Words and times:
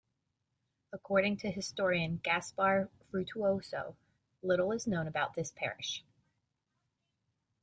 According 0.91 1.37
to 1.37 1.51
historian 1.51 2.21
Gaspar 2.23 2.89
Frutuoso, 3.11 3.97
little 4.41 4.71
is 4.71 4.87
known 4.87 5.05
about 5.05 5.35
this 5.35 5.51
parish. 5.51 6.03